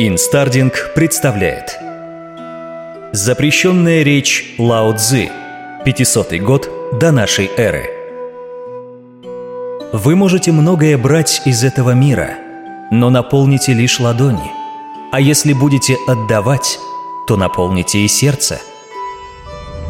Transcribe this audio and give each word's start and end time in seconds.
Инстардинг 0.00 0.92
представляет 0.94 1.76
Запрещенная 3.12 4.04
речь 4.04 4.54
Лао 4.56 4.96
Цзы 4.96 5.28
500 5.84 6.34
год 6.34 6.70
до 7.00 7.10
нашей 7.10 7.50
эры 7.56 7.90
Вы 9.92 10.14
можете 10.14 10.52
многое 10.52 10.96
брать 10.96 11.42
из 11.46 11.64
этого 11.64 11.94
мира, 11.94 12.34
но 12.92 13.10
наполните 13.10 13.72
лишь 13.72 13.98
ладони. 13.98 14.52
А 15.10 15.20
если 15.20 15.52
будете 15.52 15.96
отдавать, 16.06 16.78
то 17.26 17.36
наполните 17.36 17.98
и 17.98 18.06
сердце. 18.06 18.60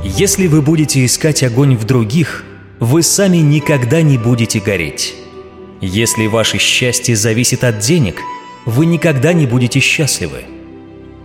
Если 0.02 0.46
вы 0.46 0.62
будете 0.62 1.04
искать 1.04 1.42
огонь 1.42 1.76
в 1.76 1.84
других, 1.84 2.46
вы 2.80 3.02
сами 3.02 3.36
никогда 3.36 4.00
не 4.00 4.16
будете 4.16 4.58
гореть. 4.58 5.14
Если 5.82 6.28
ваше 6.28 6.56
счастье 6.56 7.14
зависит 7.14 7.62
от 7.62 7.80
денег– 7.80 8.22
вы 8.68 8.84
никогда 8.84 9.32
не 9.32 9.46
будете 9.46 9.80
счастливы. 9.80 10.44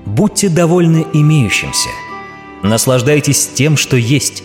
Будьте 0.06 0.48
довольны 0.48 1.06
имеющимся. 1.12 1.90
Наслаждайтесь 2.64 3.50
тем, 3.54 3.76
что 3.76 3.98
есть. 3.98 4.44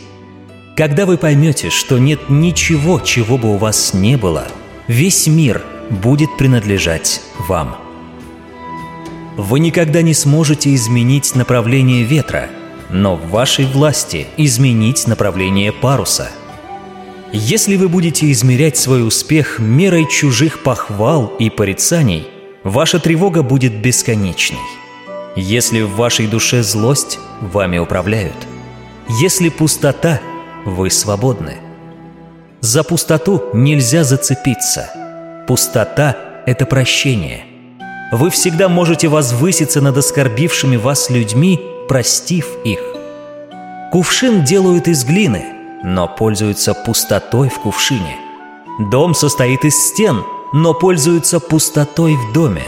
Когда 0.77 1.07
вы 1.07 1.17
поймете, 1.17 1.71
что 1.71 1.99
нет 1.99 2.29
ничего, 2.29 2.99
чего 2.99 3.39
бы 3.39 3.55
у 3.55 3.57
вас 3.57 3.95
не 3.95 4.17
было, 4.17 4.49
весь 4.89 5.29
мир 5.29 5.63
будет 5.91 6.37
принадлежать 6.37 7.23
вам. 7.47 7.77
Вы 9.37 9.61
никогда 9.61 10.03
не 10.03 10.13
сможете 10.13 10.75
изменить 10.75 11.37
направление 11.37 12.03
ветра, 12.03 12.49
но 12.91 13.15
в 13.15 13.31
вашей 13.31 13.67
власти 13.67 14.27
изменить 14.37 15.07
направление 15.07 15.71
паруса. 15.71 16.31
Если 17.33 17.77
вы 17.77 17.89
будете 17.89 18.29
измерять 18.33 18.77
свой 18.77 19.07
успех 19.07 19.61
мерой 19.61 20.09
чужих 20.09 20.65
похвал 20.65 21.33
и 21.39 21.49
порицаний– 21.49 22.27
Ваша 22.69 22.99
тревога 22.99 23.43
будет 23.43 23.81
бесконечной. 23.81 24.61
Если 25.37 25.81
в 25.81 25.97
вашей 25.97 26.27
душе 26.27 26.63
злость, 26.63 27.19
вами 27.41 27.79
управляют. 27.79 28.37
Если 29.23 29.49
пустота, 29.49 30.21
вы 30.67 30.91
свободны. 30.91 31.57
За 32.61 32.85
пустоту 32.85 33.43
нельзя 33.55 34.05
зацепиться. 34.05 34.91
Пустота— 35.47 36.15
это 36.47 36.67
прощение. 36.67 37.47
Вы 38.13 38.29
всегда 38.29 38.69
можете 38.69 39.09
возвыситься 39.09 39.81
над 39.81 39.97
оскорбившими 39.97 40.77
вас 40.77 41.09
людьми, 41.09 41.59
простив 41.89 42.49
их. 42.67 42.81
Кувшин 43.93 44.45
делают 44.45 44.89
из 44.89 45.07
глины, 45.07 45.43
но 45.85 46.07
пользуются 46.07 46.75
пустотой 46.75 47.49
в 47.49 47.61
кувшине. 47.61 48.19
Дом 48.91 49.15
состоит 49.15 49.65
из 49.65 49.75
стен— 49.75 50.23
но 50.53 50.75
пользуются 50.75 51.41
пустотой 51.41 52.17
в 52.17 52.33
доме. 52.33 52.63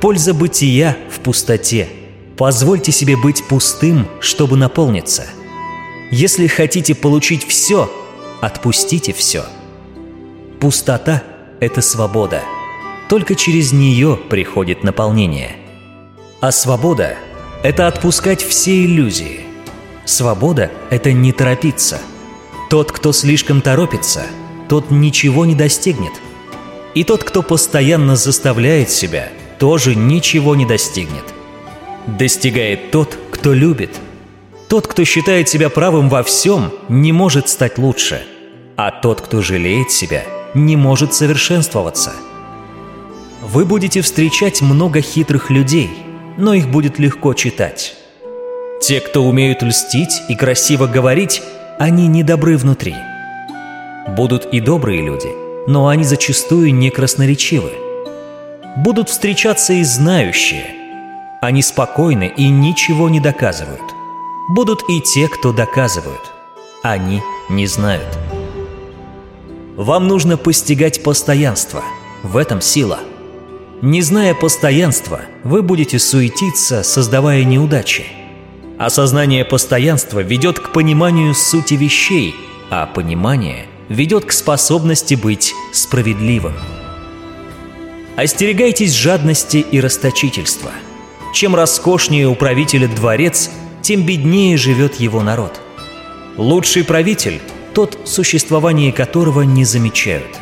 Польза 0.00 0.34
бытия 0.34 0.96
в 1.10 1.20
пустоте. 1.20 1.88
Позвольте 2.36 2.92
себе 2.92 3.16
быть 3.16 3.44
пустым, 3.46 4.08
чтобы 4.20 4.56
наполниться. 4.56 5.24
Если 6.10 6.46
хотите 6.46 6.94
получить 6.94 7.46
все, 7.46 7.90
отпустите 8.40 9.12
все. 9.12 9.44
Пустота— 10.60 11.22
это 11.60 11.80
свобода. 11.80 12.42
Только 13.08 13.34
через 13.34 13.72
нее 13.72 14.18
приходит 14.28 14.82
наполнение. 14.82 15.56
А 16.40 16.50
свобода— 16.50 17.16
это 17.62 17.86
отпускать 17.86 18.42
все 18.42 18.84
иллюзии. 18.84 19.42
Свобода— 20.04 20.70
это 20.90 21.12
не 21.12 21.32
торопиться. 21.32 22.00
Тот, 22.68 22.90
кто 22.90 23.12
слишком 23.12 23.60
торопится, 23.60 24.22
тот 24.68 24.90
ничего 24.90 25.44
не 25.44 25.54
достигнет— 25.54 26.12
и 26.94 27.04
тот, 27.04 27.24
кто 27.24 27.42
постоянно 27.42 28.16
заставляет 28.16 28.90
себя, 28.90 29.28
тоже 29.58 29.94
ничего 29.94 30.54
не 30.54 30.66
достигнет. 30.66 31.24
Достигает 32.06 32.90
тот, 32.90 33.16
кто 33.30 33.52
любит. 33.52 33.98
Тот, 34.68 34.86
кто 34.86 35.04
считает 35.04 35.48
себя 35.48 35.70
правым 35.70 36.08
во 36.08 36.22
всем, 36.22 36.70
не 36.88 37.12
может 37.12 37.48
стать 37.48 37.78
лучше. 37.78 38.22
А 38.76 38.90
тот, 38.90 39.20
кто 39.20 39.42
жалеет 39.42 39.90
себя, 39.90 40.24
не 40.54 40.76
может 40.76 41.14
совершенствоваться. 41.14 42.12
Вы 43.42 43.64
будете 43.64 44.00
встречать 44.00 44.62
много 44.62 45.00
хитрых 45.00 45.50
людей, 45.50 45.90
но 46.36 46.54
их 46.54 46.68
будет 46.68 46.98
легко 46.98 47.34
читать. 47.34 47.94
Те, 48.80 49.00
кто 49.00 49.24
умеют 49.24 49.62
льстить 49.62 50.22
и 50.28 50.34
красиво 50.34 50.86
говорить, 50.86 51.42
они 51.78 52.08
недобры 52.08 52.56
внутри. 52.56 52.94
Будут 54.08 54.46
и 54.46 54.60
добрые 54.60 55.02
люди– 55.02 55.28
но 55.66 55.88
они 55.88 56.04
зачастую 56.04 56.74
не 56.74 56.90
красноречивы. 56.90 57.72
Будут 58.76 59.08
встречаться 59.08 59.72
и 59.74 59.84
знающие. 59.84 60.64
Они 61.40 61.62
спокойны 61.62 62.32
и 62.36 62.48
ничего 62.48 63.08
не 63.08 63.20
доказывают. 63.20 63.82
Будут 64.48 64.82
и 64.88 65.00
те, 65.00 65.28
кто 65.28 65.52
доказывают. 65.52 66.32
Они 66.82 67.22
не 67.48 67.66
знают. 67.66 68.18
Вам 69.76 70.08
нужно 70.08 70.36
постигать 70.36 71.02
постоянство. 71.02 71.82
В 72.22 72.36
этом 72.36 72.60
сила. 72.60 73.00
Не 73.82 74.00
зная 74.00 74.34
постоянства, 74.34 75.22
вы 75.42 75.62
будете 75.62 75.98
суетиться, 75.98 76.82
создавая 76.84 77.42
неудачи. 77.42 78.04
Осознание 78.78 79.44
постоянства 79.44 80.20
ведет 80.20 80.60
к 80.60 80.72
пониманию 80.72 81.34
сути 81.34 81.74
вещей, 81.74 82.34
а 82.70 82.86
понимание 82.86 83.66
ведет 83.88 84.24
к 84.24 84.32
способности 84.32 85.14
быть 85.14 85.54
справедливым. 85.72 86.54
Остерегайтесь 88.16 88.92
жадности 88.92 89.56
и 89.58 89.80
расточительства. 89.80 90.70
Чем 91.32 91.54
роскошнее 91.54 92.28
у 92.28 92.34
правителя 92.34 92.88
дворец, 92.88 93.50
тем 93.80 94.04
беднее 94.04 94.56
живет 94.56 94.96
его 94.96 95.22
народ. 95.22 95.60
Лучший 96.36 96.84
правитель– 96.84 97.40
тот, 97.74 97.98
существование 98.04 98.92
которого 98.92 99.42
не 99.42 99.64
замечают. 99.64 100.38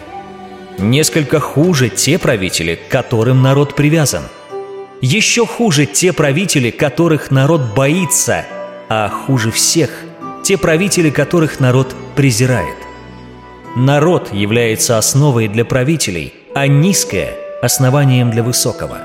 Несколько 0.79 1.39
хуже 1.39 1.89
те 1.89 2.19
правители, 2.19 2.75
к 2.75 2.89
которым 2.89 3.43
народ 3.43 3.77
привязан. 3.77 4.25
Еще 5.01 5.47
хуже 5.47 5.87
те 5.87 6.13
правители, 6.13 6.71
которых 6.71 7.31
народ 7.31 7.75
боится, 7.75 8.45
а 8.89 9.09
хуже 9.09 9.51
всех– 9.51 9.91
те 10.43 10.59
правители, 10.59 11.11
которых 11.11 11.61
народ 11.61 11.95
презирает. 12.17 12.77
Народ 13.77 14.33
является 14.33 14.99
основой 14.99 15.47
для 15.47 15.65
правителей, 15.65 16.35
а 16.57 16.67
низкое– 16.67 17.35
основанием 17.63 18.33
для 18.33 18.43
высокого. 18.43 18.99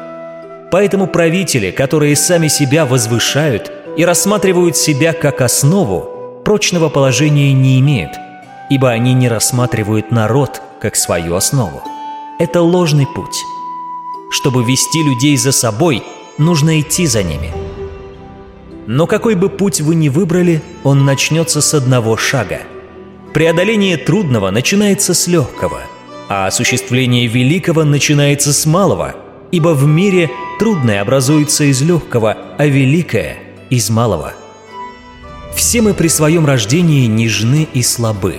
Поэтому 0.72 1.06
правители, 1.06 1.70
которые 1.70 2.16
сами 2.16 2.48
себя 2.48 2.88
возвышают 2.88 3.72
и 3.96 4.04
рассматривают 4.04 4.76
себя 4.76 5.14
как 5.14 5.42
основу, 5.42 6.42
прочного 6.44 6.90
положения 6.90 7.54
не 7.54 7.80
имеют, 7.80 8.14
ибо 8.72 8.90
они 8.90 9.14
не 9.14 9.30
рассматривают 9.30 10.10
народ 10.10 10.60
как 10.82 10.96
свою 10.96 11.36
основу. 11.36 11.84
Это 12.40 12.64
ложный 12.64 13.06
путь. 13.06 13.38
Чтобы 14.32 14.64
вести 14.64 15.04
людей 15.04 15.38
за 15.38 15.52
собой, 15.52 16.02
нужно 16.40 16.80
идти 16.82 17.06
за 17.06 17.22
ними. 17.22 17.54
Но 18.88 19.06
какой 19.06 19.36
бы 19.36 19.50
путь 19.50 19.80
вы 19.80 19.94
ни 19.94 20.10
выбрали, 20.10 20.64
он 20.84 21.06
начнется 21.06 21.62
с 21.62 21.76
одного 21.76 22.18
шага– 22.18 22.62
Преодоление 23.36 23.98
трудного 23.98 24.50
начинается 24.50 25.14
с 25.14 25.28
легкого, 25.28 25.82
а 26.30 26.48
осуществление 26.48 27.28
великого 27.28 27.84
начинается 27.84 28.54
с 28.54 28.66
малого, 28.66 29.14
ибо 29.52 29.74
в 29.74 29.86
мире 29.86 30.32
трудное 30.58 31.02
образуется 31.02 31.66
из 31.66 31.82
легкого, 31.82 32.38
а 32.58 32.66
великое– 32.66 33.40
из 33.70 33.90
малого. 33.90 34.32
Все 35.54 35.82
мы 35.82 35.94
при 35.94 36.08
своем 36.08 36.46
рождении 36.46 37.08
нежны 37.08 37.68
и 37.74 37.84
слабы, 37.84 38.38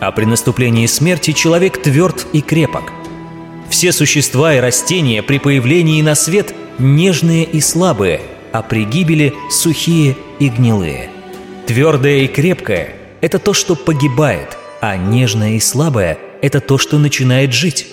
а 0.00 0.10
при 0.10 0.24
наступлении 0.24 0.86
смерти 0.86 1.30
человек 1.30 1.80
тверд 1.80 2.26
и 2.32 2.40
крепок. 2.40 2.92
Все 3.70 3.92
существа 3.92 4.54
и 4.54 4.58
растения 4.58 5.22
при 5.22 5.38
появлении 5.38 6.02
на 6.02 6.16
свет 6.16 6.52
нежные 6.80 7.44
и 7.44 7.60
слабые, 7.60 8.20
а 8.50 8.62
при 8.62 8.82
гибели 8.86 9.34
сухие 9.52 10.16
и 10.40 10.48
гнилые. 10.48 11.10
Твердое 11.68 12.22
и 12.22 12.26
крепкое– 12.26 12.92
это 13.20 13.38
то, 13.38 13.52
что 13.54 13.74
погибает, 13.74 14.56
а 14.80 14.96
нежное 14.96 15.52
и 15.52 15.60
слабое– 15.60 16.18
это 16.42 16.60
то, 16.60 16.78
что 16.78 16.98
начинает 16.98 17.52
жить. 17.52 17.86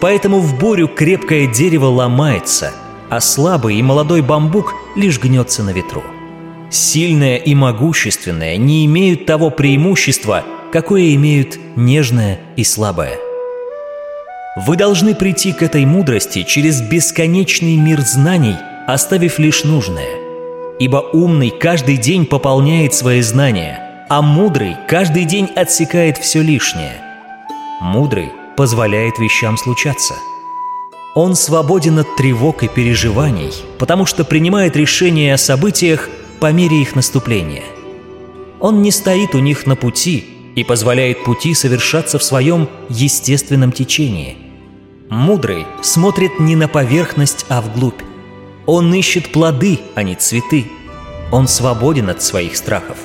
Поэтому 0.00 0.40
в 0.40 0.58
бурю 0.58 0.88
крепкое 0.88 1.46
дерево 1.46 1.86
ломается, 1.86 2.72
а 3.08 3.20
слабый 3.20 3.76
и 3.76 3.82
молодой 3.82 4.22
бамбук 4.22 4.74
лишь 4.94 5.18
гнется 5.18 5.62
на 5.62 5.70
ветру. 5.70 6.04
Сильное 6.70 7.36
и 7.36 7.54
могущественное 7.54 8.56
не 8.58 8.84
имеют 8.84 9.24
того 9.24 9.50
преимущества, 9.50 10.44
какое 10.70 11.14
имеют 11.14 11.58
нежное 11.76 12.38
и 12.56 12.64
слабое. 12.64 13.18
Вы 14.66 14.76
должны 14.76 15.14
прийти 15.14 15.52
к 15.52 15.62
этой 15.62 15.86
мудрости 15.86 16.42
через 16.42 16.82
бесконечный 16.82 17.76
мир 17.76 18.00
знаний, 18.02 18.56
оставив 18.86 19.38
лишь 19.38 19.64
нужное. 19.64 20.18
Ибо 20.78 20.98
умный 20.98 21.50
каждый 21.50 21.96
день 21.96 22.26
пополняет 22.26 22.92
свои 22.92 23.22
знания– 23.22 23.84
а 24.08 24.22
мудрый 24.22 24.76
каждый 24.88 25.24
день 25.24 25.46
отсекает 25.54 26.16
все 26.18 26.42
лишнее. 26.42 27.00
Мудрый 27.80 28.32
позволяет 28.56 29.18
вещам 29.18 29.56
случаться. 29.56 30.14
Он 31.14 31.34
свободен 31.34 31.98
от 31.98 32.16
тревог 32.16 32.62
и 32.62 32.68
переживаний, 32.68 33.52
потому 33.78 34.06
что 34.06 34.24
принимает 34.24 34.76
решения 34.76 35.34
о 35.34 35.38
событиях 35.38 36.08
по 36.40 36.52
мере 36.52 36.80
их 36.80 36.94
наступления. 36.94 37.64
Он 38.60 38.82
не 38.82 38.90
стоит 38.90 39.34
у 39.34 39.38
них 39.38 39.66
на 39.66 39.76
пути 39.76 40.52
и 40.56 40.64
позволяет 40.64 41.24
пути 41.24 41.54
совершаться 41.54 42.18
в 42.18 42.24
своем 42.24 42.68
естественном 42.88 43.72
течении. 43.72 44.36
Мудрый 45.10 45.66
смотрит 45.82 46.38
не 46.40 46.56
на 46.56 46.68
поверхность, 46.68 47.46
а 47.48 47.60
вглубь. 47.60 48.02
Он 48.66 48.92
ищет 48.92 49.32
плоды, 49.32 49.80
а 49.94 50.02
не 50.02 50.14
цветы. 50.14 50.66
Он 51.30 51.48
свободен 51.48 52.10
от 52.10 52.22
своих 52.22 52.56
страхов. 52.56 52.98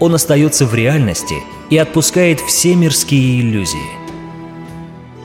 Он 0.00 0.14
остается 0.14 0.64
в 0.64 0.74
реальности 0.74 1.36
и 1.70 1.76
отпускает 1.76 2.40
все 2.40 2.74
мирские 2.74 3.40
иллюзии. 3.40 3.98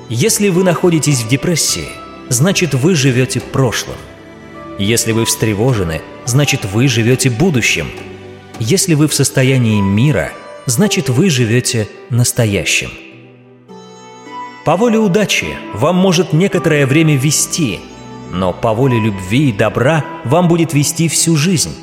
Если 0.10 0.50
вы 0.50 0.64
находитесь 0.64 1.22
в 1.22 1.28
депрессии, 1.28 1.88
значит 2.30 2.74
вы 2.74 2.96
живете 2.96 3.40
прошлым. 3.40 3.98
Если 4.80 5.12
вы 5.12 5.26
встревожены, 5.26 6.02
значит 6.26 6.66
вы 6.66 6.88
живете 6.88 7.30
будущим. 7.30 7.88
Если 8.60 8.96
вы 8.96 9.08
в 9.08 9.14
состоянии 9.14 9.80
мира, 9.80 10.32
значит 10.66 11.10
вы 11.10 11.30
живете 11.30 11.88
настоящим. 12.10 12.90
По 14.66 14.78
воле 14.78 14.98
удачи 14.98 15.48
вам 15.74 15.98
может 15.98 16.34
некоторое 16.34 16.88
время 16.88 17.16
вести, 17.18 17.80
но 18.32 18.54
по 18.54 18.74
воле 18.74 19.00
любви 19.00 19.50
и 19.50 19.52
добра 19.52 20.06
вам 20.24 20.48
будет 20.48 20.74
вести 20.74 21.08
всю 21.10 21.36
жизнь. 21.36 21.76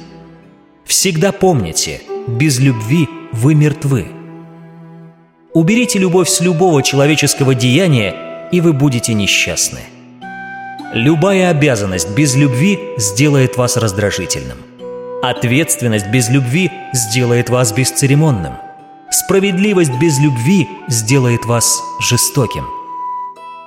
Всегда 0.84 1.30
помните, 1.30 2.00
без 2.26 2.58
любви 2.58 3.08
вы 3.32 3.54
мертвы. 3.54 4.06
Уберите 5.52 5.98
любовь 5.98 6.28
с 6.28 6.40
любого 6.40 6.82
человеческого 6.82 7.54
деяния, 7.54 8.48
и 8.52 8.60
вы 8.60 8.72
будете 8.72 9.14
несчастны. 9.14 9.80
Любая 10.92 11.50
обязанность 11.50 12.10
без 12.16 12.36
любви 12.36 12.78
сделает 12.96 13.56
вас 13.56 13.76
раздражительным. 13.76 14.58
Ответственность 15.22 16.08
без 16.08 16.28
любви 16.30 16.70
сделает 16.92 17.50
вас 17.50 17.72
бесцеремонным. 17.72 18.54
Справедливость 19.10 19.92
без 20.00 20.18
любви 20.18 20.68
сделает 20.88 21.44
вас 21.44 21.82
жестоким. 22.00 22.64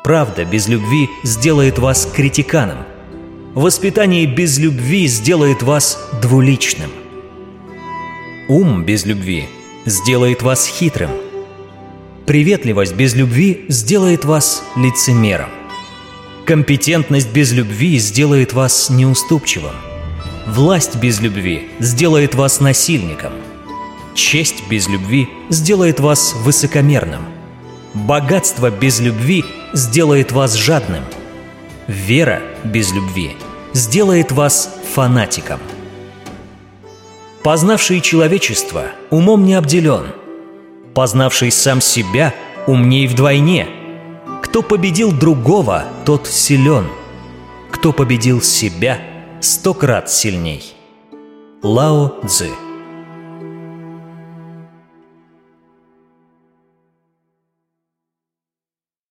Правда 0.03 0.45
без 0.45 0.67
любви 0.67 1.09
сделает 1.23 1.79
вас 1.79 2.05
критиканом. 2.05 2.79
Воспитание 3.53 4.25
без 4.25 4.57
любви 4.57 5.07
сделает 5.07 5.63
вас 5.63 5.99
двуличным. 6.21 6.89
Ум 8.49 8.83
без 8.83 9.05
любви 9.05 9.47
сделает 9.85 10.41
вас 10.41 10.67
хитрым. 10.67 11.11
Приветливость 12.25 12.93
без 12.93 13.15
любви 13.15 13.63
сделает 13.69 14.25
вас 14.25 14.63
лицемером. 14.75 15.49
Компетентность 16.45 17.31
без 17.31 17.53
любви 17.53 17.97
сделает 17.99 18.51
вас 18.51 18.89
неуступчивым. 18.89 19.71
Власть 20.45 20.97
без 20.97 21.21
любви 21.21 21.69
сделает 21.79 22.35
вас 22.35 22.59
насильником. 22.59 23.31
Честь 24.13 24.67
без 24.69 24.89
любви 24.89 25.29
сделает 25.49 26.01
вас 26.01 26.33
высокомерным. 26.33 27.23
Богатство 27.93 28.69
без 28.69 28.99
любви 28.99 29.45
сделает 29.71 30.33
вас 30.33 30.55
жадным. 30.55 31.05
Вера 31.87 32.41
без 32.65 32.91
любви 32.91 33.37
сделает 33.73 34.33
вас 34.33 34.75
фанатиком. 34.93 35.61
Познавший 37.43 37.99
человечество 37.99 38.85
умом 39.09 39.43
не 39.43 39.55
обделен. 39.55 40.05
Познавший 40.93 41.51
сам 41.51 41.81
себя 41.81 42.33
умней 42.67 43.05
вдвойне. 43.05 43.67
Кто 44.41 44.61
победил 44.61 45.11
другого, 45.11 45.83
тот 46.05 46.25
силен. 46.25 46.85
Кто 47.69 47.91
победил 47.91 48.41
себя, 48.41 49.01
сто 49.41 49.73
крат 49.73 50.09
сильней. 50.09 50.73
Лао 51.61 52.13
Цзы 52.25 52.49